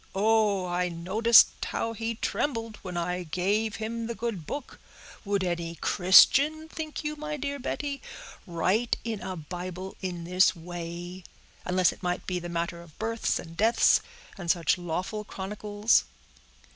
Oh! 0.15 0.65
I 0.65 0.89
noticed 0.89 1.49
how 1.63 1.93
he 1.93 2.15
trembled 2.15 2.77
when 2.81 2.97
I 2.97 3.21
gave 3.21 3.75
him 3.75 4.07
the 4.07 4.15
good 4.15 4.47
book. 4.47 4.79
Would 5.23 5.43
any 5.43 5.75
Christian, 5.75 6.67
think 6.67 7.03
you, 7.03 7.15
my 7.15 7.37
dear 7.37 7.59
Betty, 7.59 8.01
write 8.47 8.97
in 9.03 9.21
a 9.21 9.35
Bible 9.35 9.95
in 10.01 10.23
this 10.23 10.55
way; 10.55 11.23
unless 11.65 11.91
it 11.91 12.01
might 12.01 12.25
be 12.25 12.39
the 12.39 12.49
matter 12.49 12.81
of 12.81 12.97
births 12.97 13.37
and 13.37 13.55
deaths, 13.55 14.01
and 14.39 14.49
such 14.49 14.75
lawful 14.75 15.23
chronicles?" 15.23 16.05